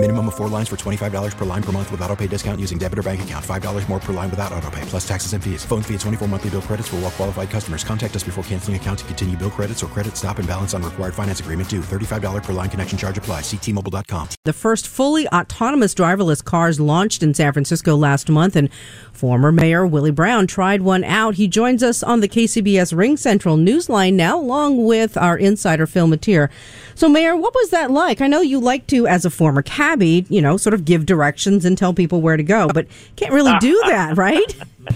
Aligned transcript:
Minimum 0.00 0.28
of 0.28 0.36
four 0.36 0.46
lines 0.46 0.68
for 0.68 0.76
$25 0.76 1.36
per 1.36 1.44
line 1.44 1.62
per 1.62 1.72
month 1.72 1.90
with 1.90 2.00
auto 2.02 2.14
pay 2.14 2.28
discount 2.28 2.60
using 2.60 2.78
debit 2.78 3.00
or 3.00 3.02
bank 3.02 3.20
account. 3.22 3.44
$5 3.44 3.88
more 3.88 3.98
per 3.98 4.12
line 4.12 4.30
without 4.30 4.52
auto 4.52 4.70
pay, 4.70 4.80
plus 4.82 5.06
taxes 5.06 5.32
and 5.32 5.42
fees. 5.42 5.64
Phone 5.64 5.82
fee 5.82 5.94
at 5.94 6.00
24 6.00 6.28
monthly 6.28 6.50
bill 6.50 6.62
credits 6.62 6.86
for 6.86 6.96
all 6.96 7.02
well 7.02 7.10
qualified 7.10 7.50
customers. 7.50 7.82
Contact 7.82 8.14
us 8.14 8.22
before 8.22 8.44
canceling 8.44 8.76
account 8.76 9.00
to 9.00 9.04
continue 9.06 9.36
bill 9.36 9.50
credits 9.50 9.82
or 9.82 9.88
credit 9.88 10.16
stop 10.16 10.38
and 10.38 10.46
balance 10.46 10.72
on 10.72 10.84
required 10.84 11.14
finance 11.14 11.40
agreement 11.40 11.68
due. 11.68 11.80
$35 11.80 12.44
per 12.44 12.52
line 12.52 12.70
connection 12.70 12.96
charge 12.96 13.18
apply. 13.18 13.40
Ctmobile.com. 13.40 14.28
The 14.44 14.52
first 14.52 14.86
fully 14.86 15.26
autonomous 15.28 15.94
driverless 15.94 16.44
cars 16.44 16.78
launched 16.78 17.24
in 17.24 17.34
San 17.34 17.52
Francisco 17.52 17.96
last 17.96 18.30
month, 18.30 18.54
and 18.54 18.72
former 19.12 19.50
Mayor 19.50 19.84
Willie 19.84 20.12
Brown 20.12 20.46
tried 20.46 20.82
one 20.82 21.02
out. 21.02 21.34
He 21.34 21.48
joins 21.48 21.82
us 21.82 22.04
on 22.04 22.20
the 22.20 22.28
KCBS 22.28 22.94
RingCentral 22.94 23.60
Newsline 23.60 24.14
now, 24.14 24.38
along 24.38 24.84
with 24.84 25.16
our 25.16 25.36
insider 25.36 25.88
Phil 25.88 26.06
Matier. 26.06 26.50
So, 26.94 27.08
Mayor, 27.08 27.36
what 27.36 27.54
was 27.54 27.70
that 27.70 27.90
like? 27.90 28.20
I 28.20 28.28
know 28.28 28.42
you 28.42 28.60
like 28.60 28.86
to, 28.88 29.08
as 29.08 29.24
a 29.24 29.30
former 29.30 29.62
cabbie, 29.88 30.26
you 30.28 30.42
know, 30.42 30.56
sort 30.56 30.74
of 30.74 30.84
give 30.84 31.06
directions 31.06 31.64
and 31.64 31.78
tell 31.78 31.94
people 31.94 32.20
where 32.20 32.36
to 32.36 32.42
go, 32.42 32.68
but 32.68 32.86
can't 33.16 33.32
really 33.32 33.56
do 33.58 33.80
that, 33.86 34.16
right? 34.16 34.54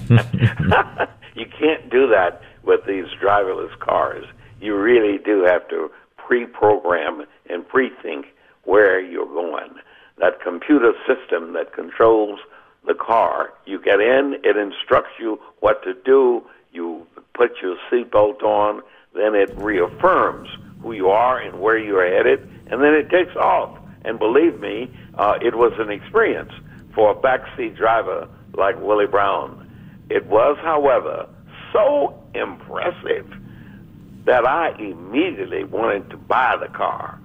you 1.34 1.46
can't 1.58 1.90
do 1.90 2.06
that 2.08 2.42
with 2.62 2.80
these 2.86 3.06
driverless 3.22 3.76
cars. 3.78 4.24
You 4.60 4.76
really 4.76 5.18
do 5.18 5.44
have 5.44 5.66
to 5.68 5.90
pre-program 6.16 7.24
and 7.48 7.66
pre-think 7.66 8.26
where 8.64 9.00
you're 9.00 9.26
going. 9.26 9.74
That 10.18 10.40
computer 10.42 10.92
system 11.06 11.54
that 11.54 11.72
controls 11.72 12.38
the 12.86 12.94
car, 12.94 13.52
you 13.64 13.80
get 13.80 14.00
in, 14.00 14.36
it 14.44 14.56
instructs 14.56 15.12
you 15.18 15.40
what 15.60 15.82
to 15.84 15.94
do, 16.04 16.42
you 16.72 17.06
put 17.34 17.52
your 17.62 17.76
seatbelt 17.90 18.42
on, 18.42 18.82
then 19.14 19.34
it 19.34 19.50
reaffirms 19.56 20.48
who 20.82 20.92
you 20.92 21.08
are 21.08 21.38
and 21.38 21.60
where 21.60 21.78
you're 21.78 22.06
headed, 22.06 22.40
and 22.66 22.82
then 22.82 22.94
it 22.94 23.08
takes 23.08 23.34
off. 23.36 23.78
And 24.04 24.18
believe 24.18 24.60
me, 24.60 24.90
uh, 25.14 25.38
it 25.40 25.54
was 25.54 25.72
an 25.78 25.90
experience 25.90 26.52
for 26.94 27.12
a 27.12 27.14
backseat 27.14 27.76
driver 27.76 28.28
like 28.54 28.80
Willie 28.80 29.06
Brown. 29.06 29.70
It 30.10 30.26
was, 30.26 30.58
however, 30.62 31.28
so 31.72 32.22
impressive 32.34 33.32
that 34.24 34.46
I 34.46 34.70
immediately 34.78 35.64
wanted 35.64 36.10
to 36.10 36.16
buy 36.16 36.56
the 36.60 36.68
car 36.68 37.18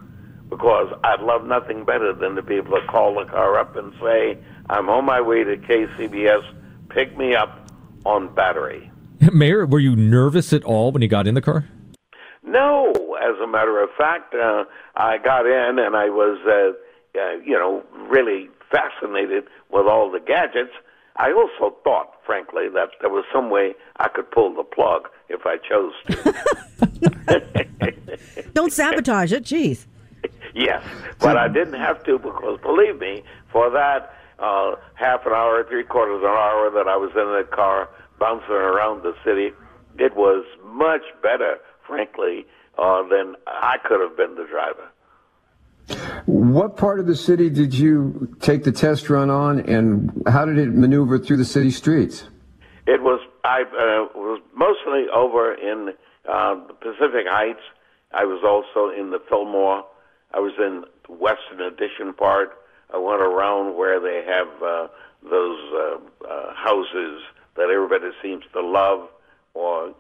because 0.50 0.94
I'd 1.04 1.22
love 1.22 1.46
nothing 1.46 1.84
better 1.84 2.14
than 2.14 2.36
to 2.36 2.42
be 2.42 2.56
able 2.56 2.80
to 2.80 2.88
call 2.88 3.16
the 3.16 3.26
car 3.26 3.60
up 3.60 3.76
and 3.76 3.94
say, 4.02 4.38
I'm 4.70 4.90
on 4.90 5.06
my 5.06 5.22
way 5.22 5.44
to 5.44 5.58
KCBS, 5.58 6.44
pick 6.90 7.18
me 7.18 7.36
up 7.36 7.70
on 8.06 8.34
battery. 8.34 8.90
Mayor, 9.34 9.66
were 9.66 9.80
you 9.80 9.96
nervous 9.96 10.54
at 10.54 10.64
all 10.64 10.92
when 10.92 11.02
you 11.02 11.08
got 11.08 11.28
in 11.28 11.36
the 11.36 11.42
car? 11.42 11.66
No, 12.58 12.92
as 13.22 13.40
a 13.40 13.46
matter 13.46 13.84
of 13.84 13.92
fact, 13.96 14.34
uh, 14.34 14.64
I 14.96 15.20
got 15.20 15.46
in 15.46 15.78
and 15.78 15.96
I 15.96 16.10
was, 16.10 16.40
uh, 16.44 17.20
uh, 17.20 17.34
you 17.46 17.54
know, 17.54 17.84
really 18.10 18.50
fascinated 18.72 19.44
with 19.72 19.86
all 19.86 20.10
the 20.10 20.20
gadgets. 20.20 20.72
I 21.18 21.32
also 21.34 21.76
thought, 21.84 22.14
frankly, 22.26 22.68
that 22.74 22.90
there 23.00 23.12
was 23.12 23.26
some 23.32 23.52
way 23.52 23.76
I 23.98 24.08
could 24.08 24.32
pull 24.32 24.56
the 24.56 24.64
plug 24.64 25.08
if 25.30 25.42
I 25.46 25.58
chose 25.58 25.94
to. 26.08 26.34
Don't 28.54 28.74
sabotage 28.74 29.34
it, 29.34 29.44
jeez. 29.44 29.86
Yes, 30.56 30.84
but 31.20 31.38
I 31.38 31.48
didn't 31.48 31.80
have 31.80 32.04
to 32.06 32.18
because, 32.18 32.60
believe 32.62 32.98
me, 33.00 33.22
for 33.52 33.70
that 33.70 34.16
uh, 34.40 34.72
half 34.96 35.24
an 35.28 35.34
hour, 35.34 35.64
three 35.70 35.84
quarters 35.84 36.18
of 36.18 36.24
an 36.24 36.30
hour 36.30 36.72
that 36.72 36.88
I 36.88 36.98
was 36.98 37.12
in 37.12 37.28
that 37.38 37.52
car 37.52 37.88
bouncing 38.20 38.50
around 38.56 39.04
the 39.04 39.14
city, 39.24 39.52
it 40.00 40.16
was 40.16 40.44
much 40.66 41.04
better, 41.22 41.58
frankly, 41.88 42.46
uh, 42.78 43.04
than 43.04 43.36
I 43.48 43.78
could 43.84 44.02
have 44.02 44.18
been 44.18 44.36
the 44.36 44.46
driver. 44.46 44.90
What 46.26 46.76
part 46.76 47.00
of 47.00 47.08
the 47.08 47.16
city 47.16 47.50
did 47.50 47.74
you 47.74 48.36
take 48.42 48.64
the 48.64 48.72
test 48.72 49.10
run 49.10 49.30
on, 49.30 49.62
and 49.62 50.24
how 50.28 50.46
did 50.46 50.58
it 50.58 50.74
maneuver 50.74 51.18
through 51.18 51.38
the 51.38 51.46
city 51.46 51.72
streets? 51.72 52.26
It 52.86 53.02
was 53.02 53.22
I 53.44 53.62
uh, 53.62 54.12
was 54.14 54.42
mostly 54.54 55.08
over 55.14 55.54
in 55.54 55.94
uh, 56.30 56.56
the 56.68 56.74
Pacific 56.74 57.26
Heights. 57.30 57.62
I 58.14 58.26
was 58.26 58.44
also 58.44 58.94
in 58.98 59.12
the 59.12 59.20
Fillmore. 59.30 59.86
I 60.34 60.40
was 60.40 60.54
in 60.58 60.84
the 61.08 61.14
Western 61.14 61.62
Addition 61.62 62.14
part. 62.14 62.50
I 62.94 62.98
went 62.98 63.22
around 63.22 63.78
where 63.78 64.00
they 64.00 64.24
have 64.26 64.48
uh, 64.62 64.88
those 65.24 65.60
uh, 65.74 66.28
uh, 66.28 66.54
houses 66.54 67.22
that 67.56 67.70
everybody 67.74 68.12
seems 68.22 68.44
to 68.54 68.62
love, 68.62 69.08
or 69.54 69.90
uh, 69.90 69.94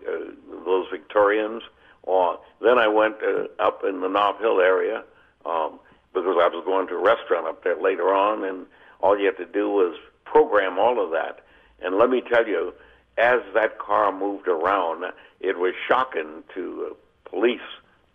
those 0.66 0.88
Victorians. 0.92 1.64
Or 2.08 2.40
then 2.62 2.80
I 2.80 2.88
went 2.88 3.16
uh, 3.22 3.48
up 3.62 3.84
in 3.88 4.00
the 4.00 4.08
Nob 4.08 4.40
Hill 4.40 4.62
area 4.62 5.04
um, 5.46 5.80
because 6.14 6.38
I 6.40 6.48
was 6.48 6.64
going 6.66 6.88
to 6.88 6.96
a 6.96 7.04
restaurant 7.04 7.48
up 7.48 7.64
there 7.66 7.80
later 7.80 8.14
on, 8.14 8.46
and 8.46 8.66
all 9.02 9.20
you 9.20 9.26
had 9.26 9.38
to 9.38 9.46
do 9.46 9.70
was 9.70 9.98
program 10.24 10.80
all 10.80 11.04
of 11.04 11.12
that. 11.12 11.42
And 11.82 11.98
let 11.98 12.10
me 12.10 12.22
tell 12.22 12.48
you, 12.48 12.74
as 13.18 13.42
that 13.54 13.78
car 13.78 14.18
moved 14.18 14.48
around, 14.48 15.04
it 15.42 15.58
was 15.60 15.74
shocking 15.88 16.44
to 16.56 16.92
uh, 16.92 17.30
police 17.30 17.60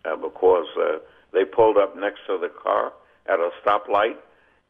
uh, 0.07 0.17
because 0.17 0.67
uh, 0.81 0.99
they 1.35 1.45
pulled 1.45 1.77
up 1.77 1.95
next 1.95 2.21
to 2.29 2.39
the 2.39 2.49
car 2.49 2.95
at 3.27 3.39
a 3.39 3.51
stoplight, 3.63 4.17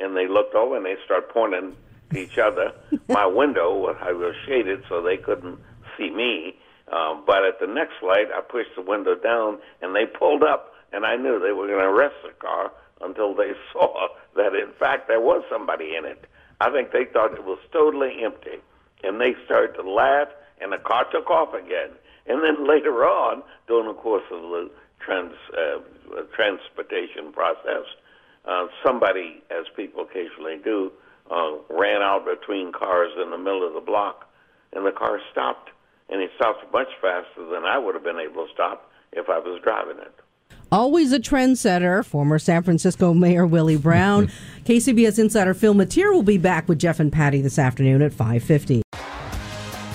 and 0.00 0.16
they 0.16 0.27
looked 0.27 0.56
over 0.56 0.77
and 0.77 0.84
they 0.84 0.97
started 1.04 1.28
pointing 1.28 1.77
to 2.10 2.19
each 2.19 2.39
other. 2.39 2.72
My 3.09 3.27
window, 3.27 3.97
I 4.00 4.12
was 4.12 4.34
shaded 4.47 4.83
so 4.89 5.00
they 5.00 5.16
couldn't 5.16 5.60
see 5.97 6.10
me. 6.10 6.56
Um, 6.92 7.25
but 7.26 7.44
at 7.44 7.58
the 7.58 7.66
next 7.66 8.03
light, 8.03 8.28
I 8.34 8.42
pushed 8.42 8.76
the 8.76 8.82
window 8.82 9.14
down, 9.14 9.58
and 9.80 9.97
they 9.97 10.04
pulled 10.04 10.42
up, 10.42 10.75
and 10.92 11.06
I 11.06 11.16
knew 11.16 11.41
they 11.41 11.53
were 11.53 11.66
going 11.66 11.80
to 11.80 11.88
arrest 11.88 12.16
the 12.22 12.32
car 12.38 12.70
until 13.00 13.34
they 13.34 13.53
saw 13.72 14.08
that, 14.36 14.54
in 14.54 14.72
fact, 14.78 15.08
there 15.08 15.20
was 15.20 15.42
somebody 15.50 15.97
in 15.97 16.04
it. 16.04 16.26
I 16.60 16.70
think 16.70 16.92
they 16.92 17.06
thought 17.12 17.32
it 17.32 17.44
was 17.44 17.58
totally 17.72 18.22
empty, 18.22 18.60
and 19.03 19.20
they 19.20 19.34
started 19.47 19.75
to 19.75 19.91
laugh, 19.91 20.28
and 20.60 20.72
the 20.72 20.78
car 20.78 21.06
took 21.10 21.30
off 21.30 21.54
again. 21.54 21.91
And 22.26 22.44
then 22.44 22.69
later 22.69 23.04
on, 23.04 23.42
during 23.66 23.88
the 23.88 23.94
course 23.94 24.24
of 24.30 24.42
the 24.42 24.70
trans, 25.00 25.32
uh, 25.56 25.80
transportation 26.34 27.32
process, 27.32 27.88
uh, 28.44 28.66
somebody, 28.84 29.42
as 29.50 29.64
people 29.74 30.03
occasionally 30.03 30.59
do, 30.62 30.92
uh, 31.30 31.53
ran 31.70 32.03
out 32.03 32.26
between 32.26 32.70
cars 32.70 33.12
in 33.22 33.30
the 33.30 33.38
middle 33.38 33.66
of 33.66 33.72
the 33.72 33.80
block, 33.80 34.28
and 34.74 34.84
the 34.84 34.92
car 34.92 35.20
stopped 35.30 35.70
and 36.12 36.21
he 36.21 36.28
stopped 36.37 36.71
much 36.73 36.89
faster 37.00 37.45
than 37.50 37.65
I 37.65 37.78
would 37.78 37.95
have 37.95 38.05
been 38.05 38.19
able 38.19 38.47
to 38.47 38.53
stop 38.53 38.91
if 39.12 39.28
I 39.28 39.39
was 39.39 39.61
driving 39.65 39.99
it. 39.99 40.12
Always 40.71 41.12
a 41.12 41.19
trendsetter, 41.19 42.05
former 42.05 42.39
San 42.39 42.62
Francisco 42.62 43.12
Mayor 43.25 43.47
Willie 43.47 43.77
Brown. 43.77 44.31
KCBS 44.65 45.19
insider 45.19 45.55
Phil 45.55 45.75
Matier 45.75 46.12
will 46.12 46.22
be 46.22 46.39
back 46.39 46.69
with 46.69 46.78
Jeff 46.78 47.01
and 47.01 47.12
Patty 47.12 47.41
this 47.41 47.59
afternoon 47.59 48.03
at 48.03 48.12
550. 48.12 48.83